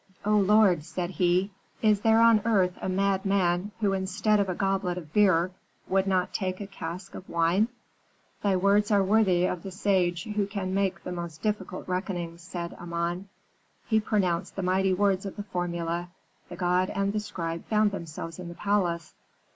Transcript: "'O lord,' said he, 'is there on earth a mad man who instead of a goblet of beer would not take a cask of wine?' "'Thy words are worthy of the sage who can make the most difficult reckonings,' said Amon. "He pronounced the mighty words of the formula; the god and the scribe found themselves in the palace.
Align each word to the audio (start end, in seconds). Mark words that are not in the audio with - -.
"'O 0.25 0.35
lord,' 0.35 0.83
said 0.83 1.11
he, 1.11 1.51
'is 1.83 2.01
there 2.01 2.19
on 2.21 2.41
earth 2.43 2.73
a 2.81 2.89
mad 2.89 3.23
man 3.23 3.69
who 3.81 3.93
instead 3.93 4.39
of 4.39 4.49
a 4.49 4.55
goblet 4.55 4.97
of 4.97 5.13
beer 5.13 5.51
would 5.87 6.07
not 6.07 6.33
take 6.33 6.59
a 6.59 6.65
cask 6.65 7.13
of 7.13 7.29
wine?' 7.29 7.67
"'Thy 8.41 8.55
words 8.55 8.89
are 8.89 9.03
worthy 9.03 9.45
of 9.45 9.61
the 9.61 9.69
sage 9.69 10.23
who 10.23 10.47
can 10.47 10.73
make 10.73 11.03
the 11.03 11.11
most 11.11 11.43
difficult 11.43 11.87
reckonings,' 11.87 12.41
said 12.41 12.73
Amon. 12.81 13.29
"He 13.85 13.99
pronounced 13.99 14.55
the 14.55 14.63
mighty 14.63 14.95
words 14.95 15.23
of 15.27 15.35
the 15.35 15.43
formula; 15.43 16.09
the 16.49 16.55
god 16.55 16.89
and 16.89 17.13
the 17.13 17.19
scribe 17.19 17.63
found 17.65 17.91
themselves 17.91 18.39
in 18.39 18.47
the 18.47 18.55
palace. 18.55 19.13